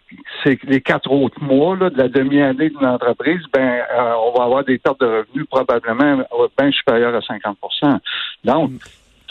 les 0.66 0.82
quatre 0.82 1.12
autres 1.12 1.42
mois 1.42 1.75
là, 1.75 1.89
de 1.89 1.98
la 1.98 2.10
demi-année 2.10 2.70
d'une 2.70 2.86
entreprise, 2.86 3.42
ben 3.51 3.82
euh, 3.92 4.13
on 4.24 4.38
va 4.38 4.44
avoir 4.44 4.63
des 4.63 4.77
pertes 4.77 5.00
de 5.00 5.08
revenus 5.08 5.48
probablement 5.50 6.24
bien 6.60 6.72
supérieures 6.72 7.16
à 7.16 7.20
50% 7.20 7.98
Donc, 8.44 8.70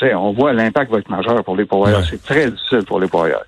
on 0.03 0.33
voit 0.33 0.53
l'impact 0.53 0.91
va 0.91 0.99
être 0.99 1.09
majeur 1.09 1.45
pour 1.45 1.57
les 1.57 1.65
pourvoyeurs. 1.65 2.05
C'est 2.05 2.23
très 2.23 2.51
difficile 2.51 2.85
pour 2.85 2.99
les 2.99 3.07
pourvoyeurs. 3.07 3.45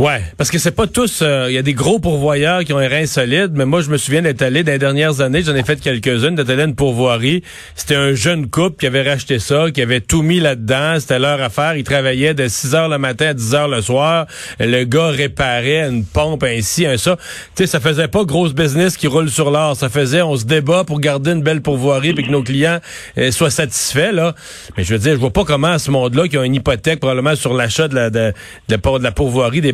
Ouais, 0.00 0.22
parce 0.36 0.50
que 0.50 0.58
c'est 0.58 0.72
pas 0.72 0.88
tous. 0.88 1.22
Il 1.22 1.52
y 1.52 1.58
a 1.58 1.62
des 1.62 1.72
gros 1.72 2.00
pourvoyeurs 2.00 2.64
qui 2.64 2.72
ont 2.72 2.78
un 2.78 2.88
rein 2.88 3.06
solide, 3.06 3.52
mais 3.54 3.64
moi 3.64 3.80
je 3.80 3.90
me 3.90 3.96
souviens 3.96 4.22
d'être 4.22 4.42
allé 4.42 4.64
dans 4.64 4.72
les 4.72 4.78
dernières 4.78 5.20
années, 5.20 5.42
j'en 5.42 5.54
ai 5.54 5.62
fait 5.62 5.80
quelques-unes, 5.80 6.34
d'être 6.34 6.50
allé 6.50 6.62
à 6.62 6.64
une 6.64 6.74
pourvoirie. 6.74 7.44
C'était 7.76 7.94
un 7.94 8.12
jeune 8.12 8.50
couple 8.50 8.80
qui 8.80 8.86
avait 8.88 9.08
racheté 9.08 9.38
ça, 9.38 9.70
qui 9.70 9.80
avait 9.80 10.00
tout 10.00 10.22
mis 10.22 10.40
là-dedans. 10.40 10.98
C'était 10.98 11.20
leur 11.20 11.40
affaire. 11.40 11.76
Ils 11.76 11.84
travaillaient 11.84 12.34
de 12.34 12.48
6 12.48 12.74
heures 12.74 12.88
le 12.88 12.98
matin 12.98 13.28
à 13.28 13.34
10 13.34 13.54
heures 13.54 13.68
le 13.68 13.82
soir. 13.82 14.26
Le 14.58 14.82
gars 14.82 15.10
réparait 15.10 15.88
une 15.88 16.04
pompe 16.04 16.42
ainsi, 16.42 16.86
un 16.86 16.96
ça. 16.96 17.16
Tu 17.54 17.62
sais, 17.62 17.66
ça 17.68 17.78
faisait 17.78 18.08
pas 18.08 18.24
grosse 18.24 18.52
business 18.52 18.96
qui 18.96 19.06
roule 19.06 19.30
sur 19.30 19.52
l'or. 19.52 19.76
Ça 19.76 19.88
faisait, 19.88 20.22
on 20.22 20.36
se 20.36 20.44
débat 20.44 20.82
pour 20.82 20.98
garder 20.98 21.30
une 21.30 21.42
belle 21.42 21.62
pourvoirie 21.62 22.14
puis 22.14 22.24
que 22.24 22.32
nos 22.32 22.42
clients 22.42 22.80
euh, 23.16 23.30
soient 23.30 23.50
satisfaits 23.50 24.10
là. 24.12 24.34
Mais 24.76 24.82
je 24.82 24.92
veux 24.92 24.98
dire, 24.98 25.12
je 25.12 25.20
vois 25.20 25.32
pas 25.32 25.44
comment 25.44 25.78
ce 25.78 25.92
monde-là 25.92 26.26
qui 26.26 26.36
a 26.36 26.44
une 26.44 26.56
hypothèque 26.56 26.98
probablement 26.98 27.36
sur 27.36 27.54
l'achat 27.54 27.86
de 27.86 27.94
la 27.94 28.10
de, 28.10 28.32
de, 28.68 28.76
de 28.76 29.02
la 29.04 29.12
pourvoirie 29.12 29.60
des 29.60 29.72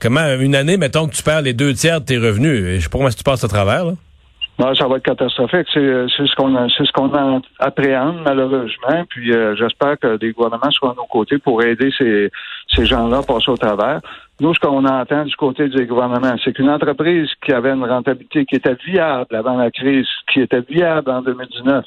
comment 0.00 0.26
une 0.40 0.54
année, 0.54 0.76
mettons 0.76 1.06
que 1.06 1.14
tu 1.14 1.22
perds 1.22 1.42
les 1.42 1.52
deux 1.52 1.74
tiers 1.74 2.00
de 2.00 2.06
tes 2.06 2.18
revenus, 2.18 2.76
je 2.76 2.80
sais 2.80 2.88
pas 2.88 2.98
comment 2.98 3.10
tu 3.10 3.24
passes 3.24 3.44
à 3.44 3.48
travers, 3.48 3.84
là. 3.84 3.92
Ça 4.58 4.86
va 4.86 4.96
être 4.96 5.02
catastrophique. 5.02 5.66
C'est, 5.74 5.80
ce 5.80 6.34
qu'on 6.36 6.68
ce 6.68 7.42
appréhende 7.58 8.20
malheureusement. 8.24 9.04
Puis 9.08 9.32
euh, 9.32 9.56
j'espère 9.56 9.98
que 9.98 10.18
les 10.20 10.32
gouvernements 10.32 10.70
soient 10.70 10.92
à 10.92 10.94
nos 10.94 11.06
côtés 11.06 11.38
pour 11.38 11.62
aider 11.64 11.90
ces, 11.98 12.30
ces 12.74 12.86
gens-là 12.86 13.18
à 13.18 13.22
passer 13.22 13.50
au 13.50 13.56
travers. 13.56 14.00
Nous, 14.40 14.54
ce 14.54 14.60
qu'on 14.60 14.84
entend 14.84 15.24
du 15.24 15.34
côté 15.36 15.68
des 15.68 15.86
gouvernements, 15.86 16.36
c'est 16.44 16.52
qu'une 16.52 16.70
entreprise 16.70 17.28
qui 17.44 17.52
avait 17.52 17.70
une 17.70 17.84
rentabilité 17.84 18.44
qui 18.44 18.56
était 18.56 18.76
viable 18.86 19.34
avant 19.34 19.56
la 19.56 19.70
crise, 19.70 20.06
qui 20.32 20.40
était 20.40 20.62
viable 20.68 21.10
en 21.10 21.22
2019, 21.22 21.84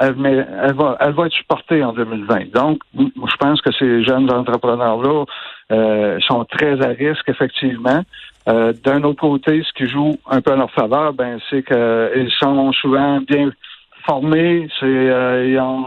elle, 0.00 0.74
va, 0.74 0.96
elle 1.00 1.12
va 1.12 1.26
être 1.26 1.32
supportée 1.32 1.84
en 1.84 1.92
2020. 1.92 2.52
Donc, 2.52 2.78
je 2.94 3.36
pense 3.38 3.60
que 3.60 3.72
ces 3.72 4.02
jeunes 4.02 4.32
entrepreneurs-là 4.32 5.24
euh, 5.72 6.18
sont 6.20 6.44
très 6.44 6.80
à 6.82 6.88
risque, 6.88 7.28
effectivement. 7.28 8.02
Euh, 8.48 8.72
d'un 8.84 9.02
autre 9.02 9.20
côté, 9.20 9.62
ce 9.62 9.72
qui 9.74 9.90
joue 9.90 10.16
un 10.28 10.40
peu 10.40 10.52
à 10.52 10.56
leur 10.56 10.70
faveur, 10.70 11.12
ben, 11.12 11.38
c'est 11.50 11.62
qu'ils 11.62 12.30
sont 12.40 12.72
souvent 12.72 13.20
bien 13.20 13.50
formés, 14.06 14.66
c'est 14.80 14.86
euh, 14.86 15.46
ils 15.46 15.58
ont 15.58 15.84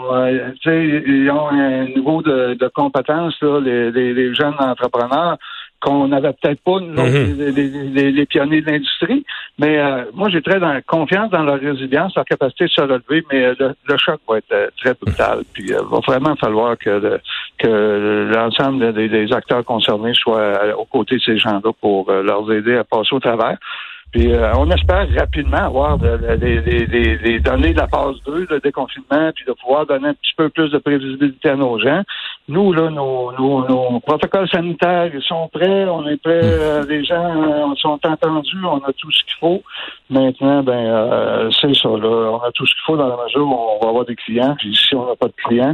ils 0.66 1.32
ont 1.32 1.50
un 1.50 1.86
niveau 1.86 2.22
de, 2.22 2.54
de 2.54 2.68
compétence 2.68 3.34
là, 3.42 3.60
les, 3.60 3.92
les, 3.92 4.36
jeunes 4.36 4.54
entrepreneurs 4.60 5.38
qu'on 5.84 6.08
n'avait 6.08 6.32
peut-être 6.34 6.62
pas 6.62 6.80
nous, 6.80 7.04
mhm. 7.04 7.92
les, 7.94 8.26
pionniers 8.26 8.62
de 8.62 8.72
l'industrie. 8.72 9.26
Mais 9.60 9.78
euh, 9.78 10.06
moi, 10.14 10.30
j'ai 10.30 10.42
très 10.42 10.60
dans, 10.60 10.80
confiance 10.88 11.30
dans 11.30 11.44
leur 11.44 11.60
résilience, 11.60 12.16
leur 12.16 12.26
capacité 12.26 12.66
de 12.66 12.70
se 12.70 12.82
relever, 12.82 13.24
mais 13.32 13.46
euh, 13.46 13.74
le, 13.88 13.98
choc 13.98 14.20
va 14.28 14.38
être 14.38 14.52
euh, 14.54 14.68
très 14.82 14.94
brutal. 14.94 15.44
Puis 15.54 15.66
il 15.68 15.74
va 15.74 16.00
vraiment 16.08 16.36
falloir 16.38 16.78
que, 16.78 17.20
que 17.58 18.32
l'ensemble 18.34 18.94
des, 18.94 19.34
acteurs 19.34 19.66
concernés 19.66 20.14
soient 20.14 20.78
aux 20.78 20.86
côtés 20.86 21.16
de 21.16 21.22
ces 21.22 21.38
gens-là 21.38 21.72
pour 21.82 22.12
leur 22.12 22.50
aider 22.52 22.78
à 22.78 22.84
passer 22.84 23.14
au 23.14 23.20
travers. 23.20 23.58
Puis 24.12 24.32
on 24.56 24.70
espère 24.70 25.08
rapidement 25.18 25.58
avoir 25.58 25.98
des 25.98 27.40
données 27.40 27.74
de 27.74 27.78
la 27.78 27.88
phase 27.88 28.16
2, 28.26 28.48
le 28.50 28.60
déconfinement, 28.60 29.32
puis 29.36 29.44
de 29.46 29.54
pouvoir 29.54 29.86
donner 29.88 30.10
un 30.10 30.14
petit 30.14 30.34
peu 30.38 30.50
plus 30.50 30.70
de 30.70 30.78
prévisibilité 30.78 31.50
à 31.50 31.56
nos 31.56 31.80
gens. 31.80 32.04
Nous, 32.50 32.74
là, 32.74 32.90
nos, 32.90 33.32
nos, 33.32 33.66
nos, 33.70 34.00
protocoles 34.02 34.50
sanitaires, 34.50 35.10
ils 35.14 35.24
sont 35.24 35.48
prêts, 35.48 35.86
on 35.86 36.06
est 36.10 36.22
prêts, 36.22 36.42
hmm. 36.42 36.62
euh, 36.62 36.86
les 36.90 37.06
gens 37.06 37.42
euh, 37.42 37.74
sont 37.78 37.98
entendus, 38.04 38.66
on 38.66 38.80
a 38.80 38.92
tout 38.98 39.10
ce 39.12 39.24
qu'il 39.24 39.36
faut. 39.40 39.64
Maintenant, 40.10 40.62
ben, 40.62 40.74
euh, 40.74 41.50
c'est 41.62 41.74
ça, 41.74 41.88
là, 41.88 42.32
on 42.32 42.40
a 42.40 42.52
tout 42.54 42.66
ce 42.66 42.74
qu'il 42.74 42.84
faut 42.86 42.98
dans 42.98 43.08
la 43.08 43.24
mesure 43.24 43.48
où 43.48 43.56
on 43.56 43.84
va 43.84 43.90
avoir 43.90 44.06
des 44.06 44.16
clients, 44.16 44.56
puis 44.60 44.76
si 44.76 44.94
on 44.94 45.08
n'a 45.08 45.16
pas 45.16 45.28
de 45.28 45.34
clients. 45.46 45.74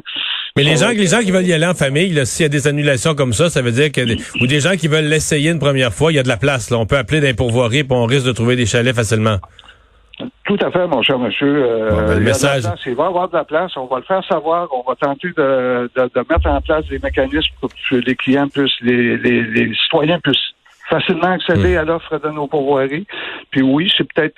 Mais 0.55 0.63
les 0.63 0.75
gens, 0.75 0.89
les 0.89 1.07
gens 1.07 1.21
qui 1.21 1.31
veulent 1.31 1.47
y 1.47 1.53
aller 1.53 1.65
en 1.65 1.73
famille, 1.73 2.23
s'il 2.27 2.43
y 2.43 2.45
a 2.45 2.49
des 2.49 2.67
annulations 2.67 3.15
comme 3.15 3.33
ça, 3.33 3.49
ça 3.49 3.63
veut 3.63 3.71
dire 3.71 3.91
que, 3.91 4.01
ou 4.39 4.45
des 4.45 4.59
gens 4.59 4.75
qui 4.75 4.88
veulent 4.88 5.05
l'essayer 5.05 5.49
une 5.49 5.59
première 5.59 5.91
fois, 5.91 6.11
il 6.11 6.15
y 6.15 6.19
a 6.19 6.23
de 6.23 6.27
la 6.27 6.38
place, 6.38 6.69
là. 6.69 6.77
On 6.77 6.85
peut 6.85 6.97
appeler 6.97 7.19
d'un 7.19 7.33
pourvoirie, 7.33 7.83
puis 7.83 7.97
on 7.97 8.05
risque 8.05 8.27
de 8.27 8.31
trouver 8.31 8.55
des 8.55 8.67
chalets 8.67 8.95
facilement. 8.95 9.38
Tout 10.45 10.57
à 10.61 10.71
fait, 10.71 10.88
mon 10.88 11.01
cher 11.01 11.19
monsieur. 11.19 11.63
Euh, 11.63 12.07
ben, 12.07 12.15
le 12.15 12.25
message. 12.25 12.63
il 12.85 12.95
va 12.95 13.03
y 13.05 13.07
avoir 13.07 13.29
de 13.29 13.35
la 13.35 13.43
place. 13.43 13.75
On 13.77 13.85
va 13.85 13.97
le 13.97 14.03
faire 14.03 14.23
savoir. 14.25 14.67
On 14.73 14.81
va 14.88 14.95
tenter 14.95 15.29
de, 15.29 15.89
de, 15.95 16.25
mettre 16.29 16.47
en 16.47 16.61
place 16.61 16.85
des 16.88 16.99
mécanismes 16.99 17.53
pour 17.61 17.69
que 17.69 17.95
les 17.95 18.15
clients 18.15 18.47
puissent, 18.47 18.79
les, 18.81 19.17
les, 19.17 19.43
les 19.43 19.73
citoyens 19.75 20.19
puissent 20.19 20.53
facilement 20.89 21.31
accéder 21.31 21.75
hmm. 21.75 21.79
à 21.79 21.83
l'offre 21.83 22.17
de 22.17 22.29
nos 22.29 22.47
pourvoiries. 22.47 23.05
Puis 23.51 23.61
oui, 23.61 23.91
c'est 23.95 24.11
peut-être 24.11 24.35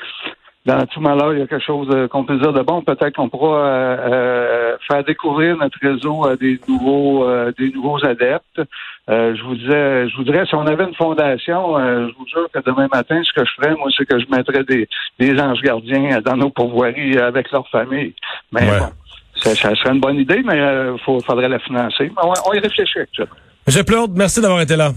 dans 0.65 0.85
tout 0.85 1.01
malheur, 1.01 1.33
il 1.33 1.39
y 1.39 1.41
a 1.41 1.47
quelque 1.47 1.65
chose 1.65 1.87
euh, 1.91 2.07
qu'on 2.07 2.23
peut 2.23 2.37
dire 2.37 2.53
de 2.53 2.61
bon. 2.61 2.81
Peut-être 2.81 3.15
qu'on 3.15 3.29
pourra 3.29 3.57
euh, 3.57 3.97
euh, 4.11 4.77
faire 4.87 5.03
découvrir 5.03 5.57
notre 5.57 5.77
réseau 5.81 6.25
à 6.25 6.35
des 6.35 6.59
nouveaux 6.67 7.25
des 7.57 7.71
nouveaux 7.71 8.03
adeptes. 8.05 8.61
je 9.07 9.43
vous 9.43 9.55
disais, 9.55 10.07
je 10.09 10.15
voudrais, 10.17 10.45
si 10.45 10.53
on 10.55 10.65
avait 10.67 10.83
une 10.83 10.93
fondation, 10.93 11.77
je 11.79 12.13
vous 12.17 12.27
jure 12.27 12.47
que 12.53 12.59
demain 12.59 12.87
matin, 12.93 13.21
ce 13.23 13.33
que 13.33 13.45
je 13.45 13.51
ferais, 13.55 13.75
moi, 13.75 13.89
c'est 13.97 14.05
que 14.05 14.19
je 14.19 14.25
mettrais 14.29 14.63
des, 14.63 14.87
des 15.19 15.39
anges 15.39 15.61
gardiens 15.61 16.21
dans 16.21 16.37
nos 16.37 16.49
pourvoiries 16.49 17.17
avec 17.17 17.51
leur 17.51 17.67
famille. 17.69 18.13
Mais 18.51 18.67
bon, 18.67 18.87
ça, 19.35 19.55
serait 19.55 19.91
une 19.91 19.99
bonne 19.99 20.17
idée, 20.17 20.41
mais 20.45 20.57
il 20.57 20.99
faudrait 21.03 21.49
la 21.49 21.59
financer. 21.59 22.11
On, 22.21 22.33
on 22.45 22.53
y 22.53 22.59
réfléchit 22.59 22.99
actuellement. 22.99 23.35
Monsieur 23.65 23.83
Plaude, 23.83 24.11
merci 24.15 24.41
d'avoir 24.41 24.61
été 24.61 24.75
là. 24.75 24.91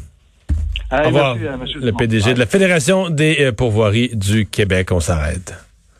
Au 0.92 1.06
revoir. 1.06 1.36
le 1.36 1.92
PDG 1.92 2.34
de 2.34 2.38
la 2.38 2.46
Fédération 2.46 3.10
des 3.10 3.52
pourvoiries 3.52 4.10
du 4.14 4.46
Québec. 4.46 4.92
On 4.92 5.00
s'arrête. 5.00 5.54